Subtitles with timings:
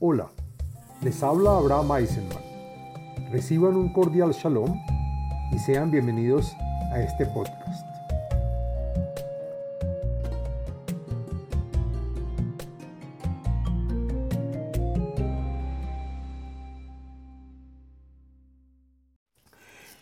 [0.00, 0.30] Hola,
[1.02, 2.38] les habla Abraham Eisenman.
[3.32, 4.80] Reciban un cordial shalom
[5.50, 6.54] y sean bienvenidos
[6.92, 7.84] a este podcast.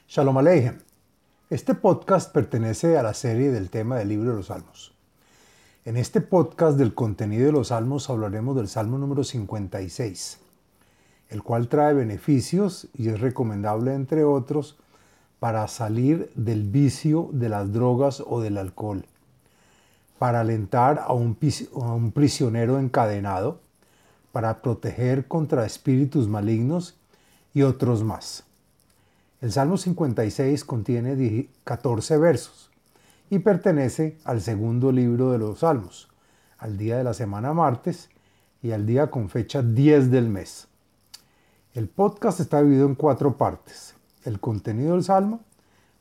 [0.06, 0.78] Shalom Aleichem.
[1.48, 4.95] Este podcast pertenece a la serie del tema del libro de los Salmos.
[5.86, 10.40] En este podcast del contenido de los salmos hablaremos del salmo número 56,
[11.28, 14.77] el cual trae beneficios y es recomendable, entre otros,
[15.38, 19.04] para salir del vicio de las drogas o del alcohol,
[20.18, 21.36] para alentar a un,
[22.12, 23.60] prisionero encadenado,
[24.32, 26.96] para proteger contra espíritus malignos
[27.55, 28.42] y otros más.
[29.41, 32.70] El Salmo 56 contiene 14 versos
[33.30, 36.08] y pertenece al segundo libro de los Salmos,
[36.58, 38.08] al día de la semana martes
[38.62, 40.68] y al día con fecha 10 del mes.
[41.74, 43.94] El podcast está dividido en cuatro partes.
[44.24, 45.41] El contenido del Salmo,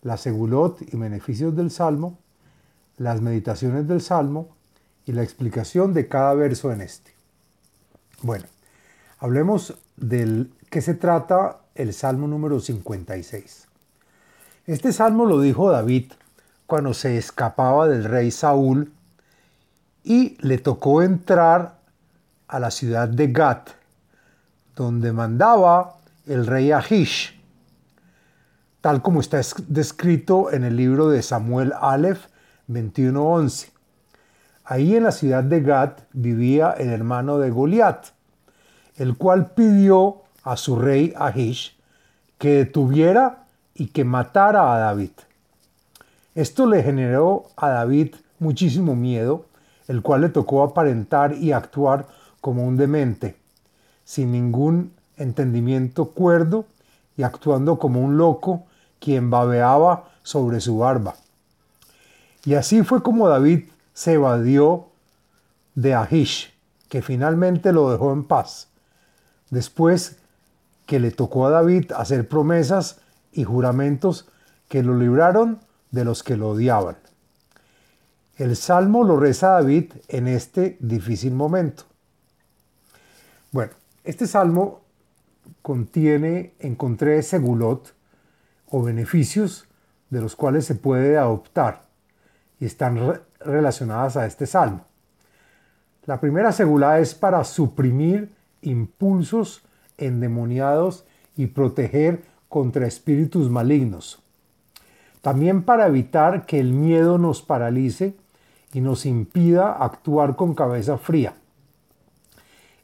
[0.01, 2.17] la segulot y beneficios del Salmo,
[2.97, 4.49] las meditaciones del Salmo
[5.05, 7.11] y la explicación de cada verso en este.
[8.21, 8.45] Bueno,
[9.19, 13.67] hablemos del que se trata el Salmo número 56.
[14.65, 16.11] Este salmo lo dijo David
[16.67, 18.91] cuando se escapaba del rey Saúl
[20.03, 21.79] y le tocó entrar
[22.47, 23.69] a la ciudad de Gat,
[24.75, 25.95] donde mandaba
[26.27, 27.39] el rey Ahish,
[28.81, 32.27] tal como está descrito en el libro de Samuel Aleph
[32.67, 33.71] 21:11.
[34.63, 38.07] Ahí en la ciudad de Gat vivía el hermano de Goliat,
[38.97, 41.75] el cual pidió a su rey Ahish
[42.37, 45.11] que detuviera y que matara a David.
[46.35, 49.45] Esto le generó a David muchísimo miedo,
[49.87, 52.07] el cual le tocó aparentar y actuar
[52.41, 53.37] como un demente,
[54.03, 56.65] sin ningún entendimiento cuerdo
[57.15, 58.65] y actuando como un loco
[58.99, 61.15] quien babeaba sobre su barba.
[62.43, 64.87] Y así fue como David se evadió
[65.73, 66.53] de Ahish,
[66.89, 68.67] que finalmente lo dejó en paz,
[69.51, 70.17] después
[70.85, 72.99] que le tocó a David hacer promesas
[73.31, 74.27] y juramentos
[74.67, 75.59] que lo libraron
[75.91, 76.97] de los que lo odiaban.
[78.37, 81.83] El salmo lo reza David en este difícil momento.
[83.51, 83.71] Bueno,
[84.03, 84.81] este salmo
[85.61, 87.93] contiene, encontré segulot
[88.69, 89.67] o beneficios
[90.09, 91.83] de los cuales se puede adoptar
[92.59, 94.85] y están relacionadas a este salmo.
[96.05, 99.63] La primera segula es para suprimir impulsos
[99.97, 101.05] endemoniados
[101.37, 104.21] y proteger contra espíritus malignos.
[105.25, 108.15] También para evitar que el miedo nos paralice
[108.73, 111.33] y nos impida actuar con cabeza fría.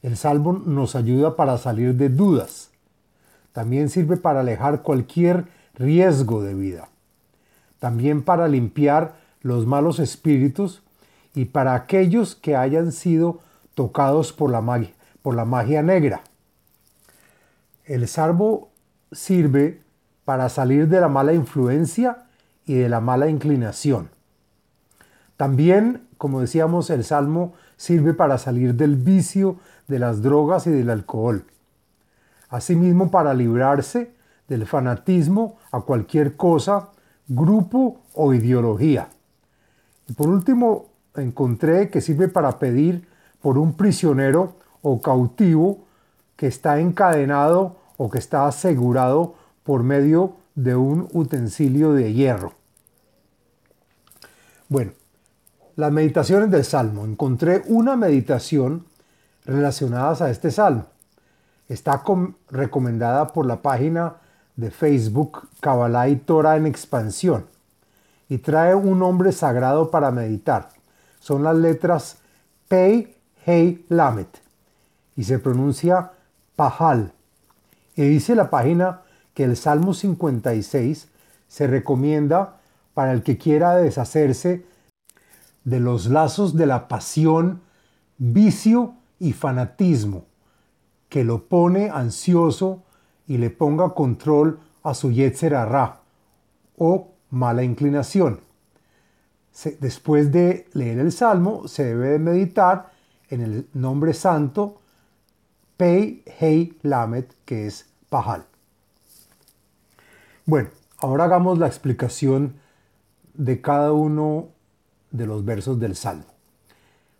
[0.02, 2.72] El salmo nos ayuda para salir de dudas.
[3.52, 5.44] También sirve para alejar cualquier
[5.74, 6.88] riesgo de vida.
[7.78, 10.82] También para limpiar los malos espíritus
[11.36, 13.38] y para aquellos que hayan sido
[13.74, 14.90] tocados por la magia,
[15.22, 16.22] por la magia negra.
[17.84, 18.70] El salmo
[19.12, 19.80] sirve
[20.24, 22.26] para salir de la mala influencia
[22.66, 24.10] y de la mala inclinación.
[25.36, 29.56] También, como decíamos, el salmo sirve para salir del vicio
[29.88, 31.44] de las drogas y del alcohol.
[32.48, 34.12] Asimismo, para librarse
[34.46, 36.90] del fanatismo a cualquier cosa,
[37.26, 39.08] grupo o ideología.
[40.08, 40.86] Y por último,
[41.16, 43.08] encontré que sirve para pedir
[43.40, 45.84] por un prisionero o cautivo
[46.36, 52.54] que está encadenado o que está asegurado por medio de un utensilio de hierro.
[54.68, 54.92] Bueno,
[55.76, 57.04] las meditaciones del Salmo.
[57.04, 58.86] Encontré una meditación
[59.44, 60.86] relacionada a este Salmo.
[61.68, 62.02] Está
[62.50, 64.16] recomendada por la página
[64.56, 67.46] de Facebook Kabbalah y Torah en expansión
[68.28, 70.70] y trae un nombre sagrado para meditar.
[71.20, 72.18] Son las letras
[72.68, 73.14] Pei,
[73.44, 74.40] Hei, Lamet
[75.16, 76.12] y se pronuncia
[76.56, 77.12] Pahal.
[77.94, 79.02] Y dice la página
[79.34, 81.08] que el Salmo 56
[81.48, 82.60] se recomienda
[82.94, 84.64] para el que quiera deshacerse
[85.64, 87.62] de los lazos de la pasión,
[88.18, 90.26] vicio y fanatismo,
[91.08, 92.82] que lo pone ansioso
[93.26, 95.54] y le ponga control a su Yetzer
[96.76, 98.40] o mala inclinación.
[99.80, 102.90] Después de leer el salmo, se debe de meditar
[103.28, 104.80] en el nombre santo
[105.76, 108.51] Pei Hei Lamet, que es Pahal.
[110.44, 112.56] Bueno, ahora hagamos la explicación
[113.34, 114.48] de cada uno
[115.12, 116.24] de los versos del Salmo.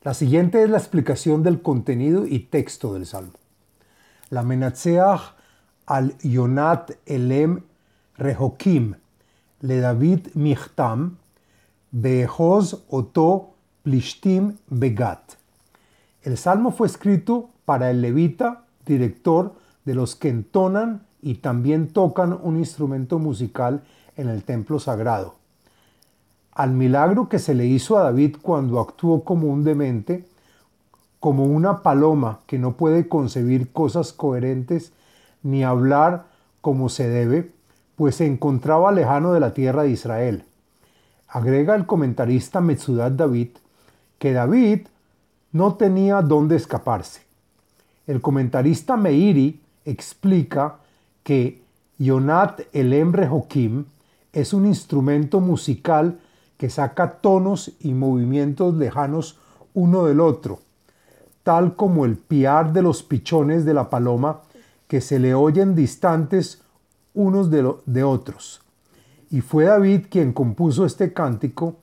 [0.03, 3.35] La siguiente es la explicación del contenido y texto del Salmo.
[4.31, 4.43] la
[5.87, 7.63] al Yonat Elem
[8.17, 8.97] Rehokim,
[9.61, 11.19] le David Michtam,
[11.93, 13.55] Behoz Oto
[13.85, 15.35] Plishtim Begat.
[16.23, 19.55] El salmo fue escrito para el levita, director
[19.85, 23.83] de los que entonan y también tocan un instrumento musical
[24.17, 25.37] en el templo sagrado.
[26.53, 30.27] Al milagro que se le hizo a David cuando actuó como un demente,
[31.21, 34.93] como una paloma que no puede concebir cosas coherentes
[35.43, 36.27] ni hablar
[36.61, 37.53] como se debe,
[37.97, 40.45] pues se encontraba lejano de la tierra de Israel.
[41.29, 43.49] Agrega el comentarista Metzudat David
[44.19, 44.89] que David
[45.53, 47.23] no tenía dónde escaparse.
[48.07, 50.77] El comentarista Meiri explica
[51.23, 51.63] que
[51.99, 53.85] Yonat el Emre Jokim
[54.33, 56.19] es un instrumento musical
[56.57, 59.39] que saca tonos y movimientos lejanos
[59.75, 60.61] uno del otro,
[61.43, 64.41] tal como el piar de los pichones de la paloma
[64.89, 66.63] que se le oyen distantes
[67.15, 68.63] unos de, de otros.
[69.31, 71.77] Y fue David quien compuso este cántico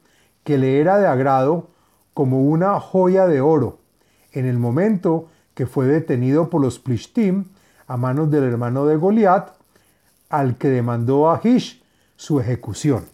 [0.44, 1.68] que le era de agrado
[2.14, 3.80] como una joya de oro,
[4.32, 7.46] en el momento que fue detenido por los Plishtim
[7.90, 9.50] a manos del hermano de Goliat,
[10.30, 11.82] al que demandó a Hish
[12.16, 13.06] su ejecución.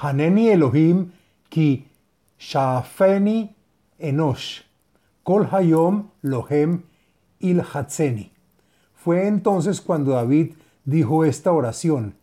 [0.00, 1.12] Haneni Elohim
[1.48, 1.86] ki
[2.36, 3.54] shafeni
[4.00, 4.62] enosh,
[5.22, 6.82] kol hayom lohem
[7.38, 7.62] il
[8.94, 10.54] Fue entonces cuando David
[10.84, 12.16] dijo esta oración,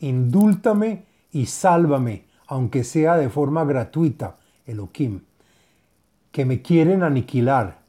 [0.00, 4.36] indúltame y sálvame, aunque sea de forma gratuita,
[4.66, 5.22] Elohim,
[6.30, 7.85] que me quieren aniquilar.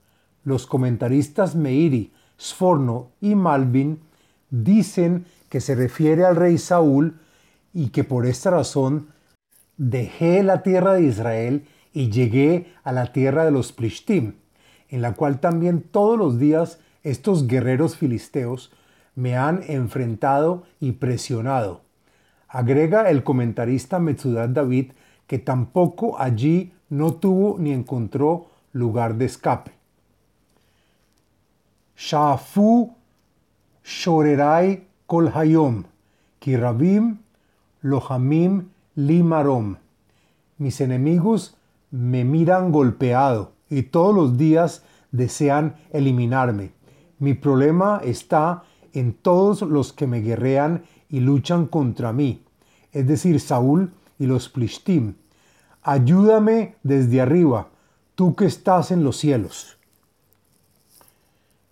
[0.48, 4.00] Los comentaristas Meiri, Sforno y Malvin
[4.50, 7.20] dicen que se refiere al rey Saúl
[7.74, 9.10] y que por esta razón
[9.76, 14.36] dejé la tierra de Israel y llegué a la tierra de los Plishtim,
[14.88, 18.72] en la cual también todos los días estos guerreros filisteos
[19.16, 21.82] me han enfrentado y presionado.
[22.48, 24.94] Agrega el comentarista Metzudat David
[25.28, 29.77] que tampoco allí no tuvo ni encontró lugar de escape.
[31.98, 32.94] Shafu
[33.84, 35.86] shorerai hayom,
[36.40, 37.18] kirabim
[37.84, 38.66] lohamim
[38.96, 39.78] limarom.
[40.60, 41.56] Mis enemigos
[41.92, 46.72] me miran golpeado y todos los días desean eliminarme.
[47.18, 48.64] Mi problema está
[48.94, 52.44] en todos los que me guerrean y luchan contra mí,
[52.92, 55.16] es decir, Saúl y los Plishtim.
[55.82, 57.70] Ayúdame desde arriba,
[58.14, 59.77] tú que estás en los cielos.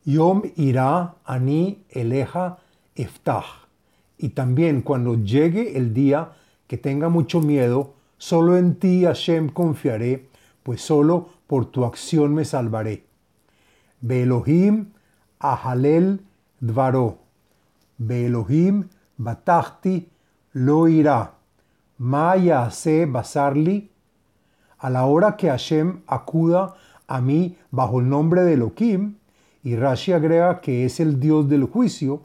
[0.06, 2.58] Yom irá ani eleja
[2.96, 3.46] eftah.
[4.18, 6.34] Y también cuando llegue el día
[6.68, 10.30] que tenga mucho miedo, solo en ti, Hashem, confiaré,
[10.64, 13.06] pues solo por tu acción me salvaré.
[14.02, 14.94] Beelohim
[15.40, 16.22] ahalel
[16.60, 17.20] dvaro.
[17.98, 20.10] Beelohim batachti
[20.54, 21.34] lo irá.
[21.98, 23.90] Maya se basarli.
[24.78, 26.76] A la hora que Hashem acuda
[27.08, 29.16] a mí bajo el nombre de Elohim,
[29.66, 32.22] y Rashi agrega que es el Dios del juicio,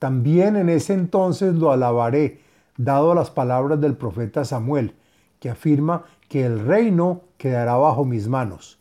[0.00, 2.40] también en ese entonces lo alabaré,
[2.76, 4.94] dado las palabras del profeta Samuel,
[5.38, 8.80] que afirma que el reino quedará bajo mis manos.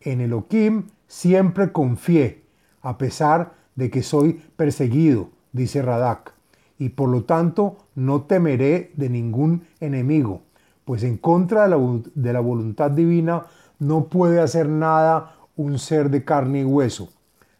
[0.00, 2.42] En Elohim siempre confié,
[2.82, 6.34] a pesar de que soy perseguido, dice Radak,
[6.76, 10.42] y por lo tanto no temeré de ningún enemigo,
[10.84, 13.46] pues en contra de la, de la voluntad divina
[13.78, 17.10] no puede hacer nada un ser de carne y hueso.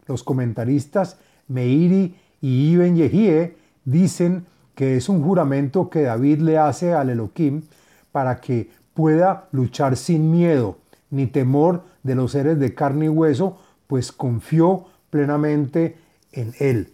[0.09, 6.93] Los comentaristas Meiri y Ibn Yehie dicen que es un juramento que David le hace
[6.95, 7.63] al Elohim
[8.11, 10.79] para que pueda luchar sin miedo
[11.11, 15.97] ni temor de los seres de carne y hueso, pues confió plenamente
[16.33, 16.93] en él.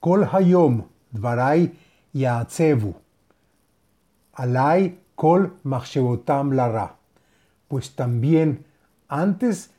[0.00, 1.72] Kol hayom dvarai
[2.12, 2.94] yaatzevu,
[4.34, 6.96] alai kol machshevotam lara.
[7.68, 8.64] Pues también
[9.08, 9.70] antes,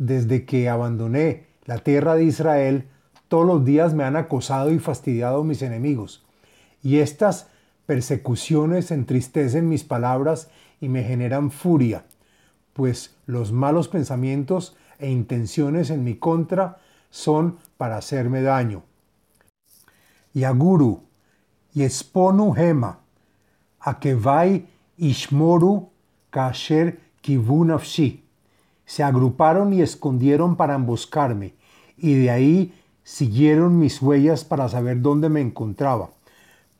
[0.00, 2.88] desde que abandoné la tierra de Israel,
[3.28, 6.24] todos los días me han acosado y fastidiado mis enemigos.
[6.82, 7.48] Y estas
[7.84, 10.48] persecuciones entristecen mis palabras
[10.80, 12.06] y me generan furia,
[12.72, 16.78] pues los malos pensamientos e intenciones en mi contra
[17.10, 18.84] son para hacerme daño.
[20.32, 21.02] Yaguru,
[21.74, 23.00] Yesponu Hema,
[23.80, 24.66] Akevai
[24.96, 25.90] Ishmoru
[26.30, 28.29] Kasher Kivunafshi
[28.90, 31.54] se agruparon y escondieron para emboscarme,
[31.96, 36.10] y de ahí siguieron mis huellas para saber dónde me encontraba,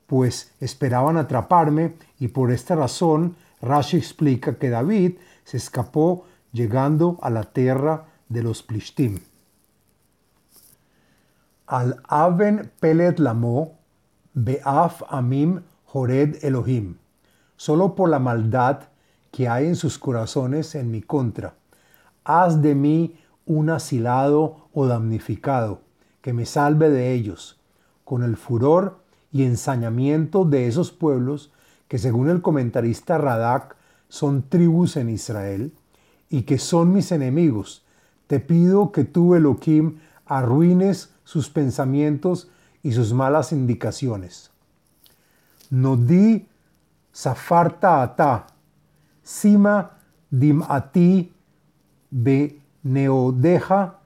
[0.08, 7.30] pues esperaban atraparme y por esta razón Rashi explica que David se escapó llegando a
[7.30, 9.20] la tierra de los Plishtim.
[11.68, 13.78] Al Aven Pelet Lamo,
[14.34, 16.96] Beaf Amim Jored Elohim,
[17.56, 18.88] solo por la maldad
[19.30, 21.54] que hay en sus corazones en mi contra.
[22.32, 25.80] Haz de mí un asilado o damnificado,
[26.20, 27.60] que me salve de ellos,
[28.04, 29.00] con el furor
[29.32, 31.52] y ensañamiento de esos pueblos
[31.88, 33.74] que según el comentarista Radak
[34.08, 35.72] son tribus en Israel
[36.28, 37.84] y que son mis enemigos.
[38.28, 42.48] Te pido que tú, Elohim, arruines sus pensamientos
[42.84, 44.52] y sus malas indicaciones.
[45.70, 46.46] Nodi
[47.10, 48.46] safarta ata,
[49.24, 49.98] sima
[50.30, 50.62] dim
[52.10, 53.98] ati be neodeja,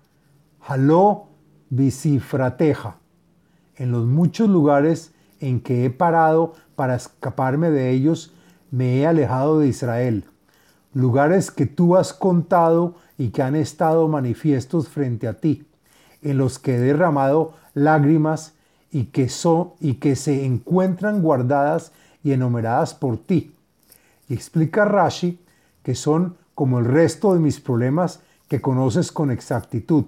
[0.61, 1.27] halo
[1.71, 2.97] bisifrateja.
[3.77, 8.33] En los muchos lugares en que he parado para escaparme de ellos,
[8.71, 10.25] me he alejado de Israel.
[10.93, 15.67] Lugares que tú has contado y que han estado manifiestos frente a ti,
[16.23, 18.55] en los que he derramado lágrimas
[18.91, 21.93] y que, son, y que se encuentran guardadas
[22.23, 23.55] y enumeradas por ti.
[24.29, 25.41] Y explica Rashi
[25.83, 30.05] que son como el resto de mis problemas que conoces con exactitud.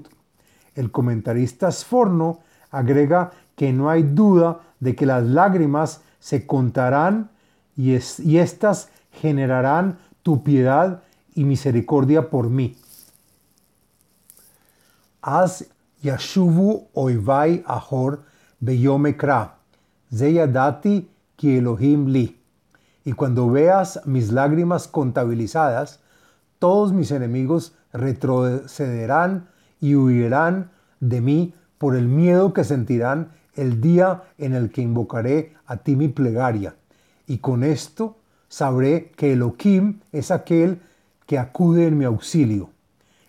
[0.75, 7.31] El comentarista Sforno agrega que no hay duda de que las lágrimas se contarán
[7.77, 11.03] y, éstas generarán tu piedad
[11.35, 12.77] y misericordia por mí.
[15.23, 15.67] Az
[16.03, 18.23] yashuvu oivai ahor
[18.61, 19.57] beyomekra,
[20.13, 22.41] zeyadati ki Elohim li.
[23.05, 26.01] Y cuando veas mis lágrimas contabilizadas,
[26.59, 29.49] todos mis enemigos retrocederán
[29.81, 30.71] y huirán
[31.01, 35.97] de mí por el miedo que sentirán el día en el que invocaré a ti
[35.97, 36.75] mi plegaria.
[37.27, 38.17] Y con esto
[38.49, 40.81] sabré que Elohim es aquel
[41.27, 42.71] que acude en mi auxilio.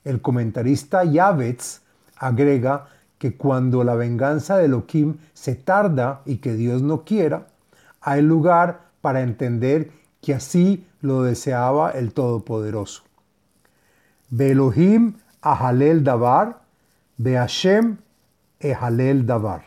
[0.04, 1.82] El comentarista Yavetz
[2.18, 7.48] agrega que cuando la venganza de Elohim se tarda y que Dios no quiera,
[8.02, 9.92] hay lugar para entender
[10.22, 13.07] que así lo deseaba el Todopoderoso.
[14.30, 16.62] Be Elohim ahalel davar,
[17.18, 17.98] be Hashem
[18.60, 19.64] ehalel davar.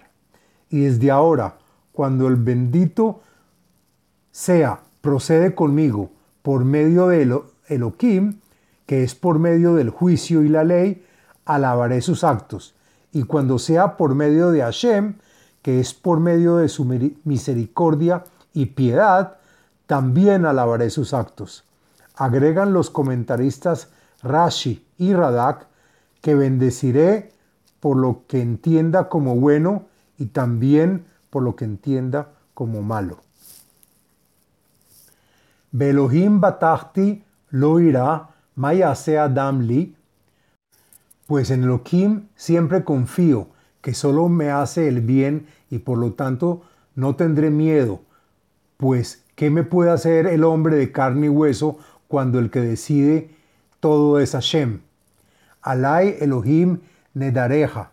[0.68, 1.56] Y desde ahora,
[1.92, 3.20] cuando el bendito
[4.30, 6.10] sea, procede conmigo
[6.42, 8.40] por medio de Elohim,
[8.86, 11.04] que es por medio del juicio y la ley,
[11.44, 12.74] alabaré sus actos.
[13.12, 15.14] Y cuando sea por medio de Hashem,
[15.62, 16.84] que es por medio de su
[17.24, 19.36] misericordia y piedad,
[19.86, 21.64] también alabaré sus actos.
[22.14, 23.88] Agregan los comentaristas
[24.22, 25.66] Rashi y Radak
[26.20, 27.30] que bendeciré
[27.80, 29.86] por lo que entienda como bueno
[30.18, 33.20] y también por lo que entienda como malo.
[35.72, 39.96] Belohim batachti lo irá, maya sea damli,
[41.26, 43.48] pues en Elohim siempre confío
[43.80, 46.62] que solo me hace el bien y por lo tanto
[46.94, 48.00] no tendré miedo,
[48.76, 53.30] pues ¿qué me puede hacer el hombre de carne y hueso cuando el que decide
[53.80, 54.80] todo es Hashem?
[55.62, 56.80] Alay Elohim
[57.14, 57.90] nedareja,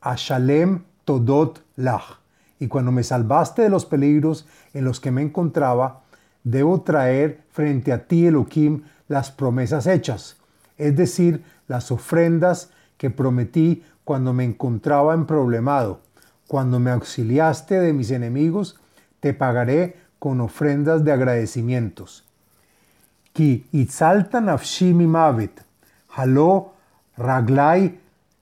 [0.00, 2.18] Ashalem Todot Lach.
[2.58, 6.02] Y cuando me salvaste de los peligros en los que me encontraba,
[6.44, 10.36] debo traer frente a ti, Elohim, las promesas hechas,
[10.78, 16.00] es decir, las ofrendas que prometí cuando me encontraba en problemado.
[16.46, 18.78] Cuando me auxiliaste de mis enemigos,
[19.20, 22.24] te pagaré con ofrendas de agradecimientos.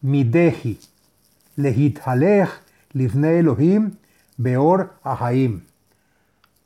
[0.03, 0.79] Midehi,
[1.57, 2.01] lehit
[2.93, 3.97] livne Elohim,
[4.37, 5.63] beor ahaim.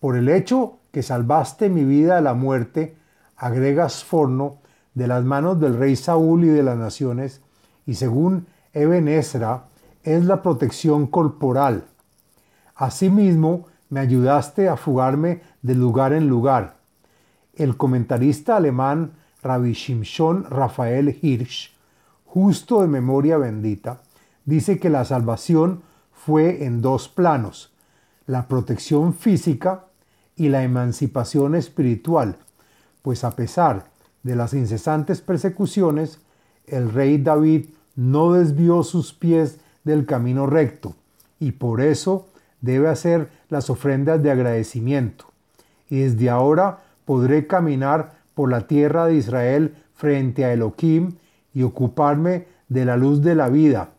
[0.00, 2.96] Por el hecho que salvaste mi vida de la muerte,
[3.36, 4.58] agregas forno
[4.94, 7.40] de las manos del rey Saúl y de las naciones,
[7.86, 9.64] y según Eben Esra,
[10.02, 11.84] es la protección corporal.
[12.76, 16.76] Asimismo, me ayudaste a fugarme de lugar en lugar.
[17.56, 21.72] El comentarista alemán Rabbi Shimshon Rafael Hirsch,
[22.24, 24.00] justo de memoria bendita,
[24.44, 25.82] dice que la salvación
[26.12, 27.72] fue en dos planos,
[28.26, 29.84] la protección física
[30.36, 32.38] y la emancipación espiritual,
[33.02, 33.86] pues a pesar
[34.22, 36.18] de las incesantes persecuciones,
[36.66, 40.94] el rey David no desvió sus pies del camino recto
[41.38, 42.26] y por eso
[42.62, 45.26] debe hacer las ofrendas de agradecimiento.
[45.90, 51.16] Y desde ahora podré caminar por la tierra de Israel frente a Elohim
[51.52, 53.90] y ocuparme de la luz de la vida,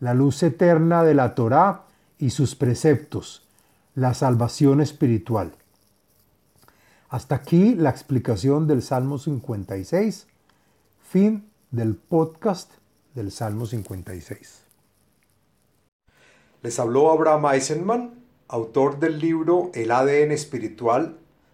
[0.00, 1.82] la luz eterna de la Torá
[2.18, 3.42] y sus preceptos,
[3.94, 5.52] la salvación espiritual.
[7.08, 10.26] Hasta aquí la explicación del Salmo 56.
[11.02, 12.72] Fin del podcast
[13.14, 14.62] del Salmo 56.
[16.62, 18.14] Les habló Abraham Eisenman,
[18.48, 21.18] autor del libro El ADN espiritual,